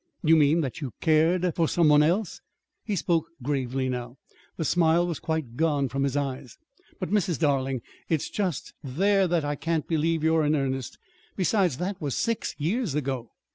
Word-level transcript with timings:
"You 0.23 0.35
mean 0.35 0.61
that 0.61 0.81
you 0.81 0.95
cared 0.99 1.53
for 1.55 1.67
some 1.67 1.89
one 1.89 2.01
else?" 2.01 2.41
He 2.83 2.95
spoke 2.95 3.27
gravely 3.43 3.87
now. 3.87 4.17
The 4.57 4.65
smile 4.65 5.05
was 5.05 5.19
quite 5.19 5.55
gone 5.55 5.89
from 5.89 6.05
his 6.05 6.17
eyes. 6.17 6.57
"But, 6.99 7.11
Mrs. 7.11 7.37
Darling, 7.37 7.83
it's 8.09 8.27
just 8.31 8.73
there 8.83 9.27
that 9.27 9.45
I 9.45 9.55
can't 9.55 9.87
believe 9.87 10.23
you're 10.23 10.43
in 10.43 10.55
earnest. 10.55 10.97
Besides, 11.35 11.77
that 11.77 12.01
was 12.01 12.17
six 12.17 12.55
years 12.57 12.95
ago." 12.95 13.29